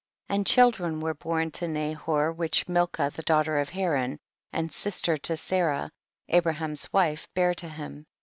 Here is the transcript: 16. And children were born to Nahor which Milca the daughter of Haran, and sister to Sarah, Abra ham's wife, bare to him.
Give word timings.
16. 0.29 0.35
And 0.35 0.47
children 0.47 0.99
were 0.99 1.13
born 1.13 1.51
to 1.51 1.67
Nahor 1.67 2.31
which 2.31 2.65
Milca 2.65 3.13
the 3.13 3.21
daughter 3.21 3.59
of 3.59 3.69
Haran, 3.69 4.17
and 4.51 4.71
sister 4.71 5.15
to 5.17 5.37
Sarah, 5.37 5.91
Abra 6.27 6.53
ham's 6.53 6.91
wife, 6.91 7.27
bare 7.35 7.53
to 7.53 7.69
him. 7.69 8.07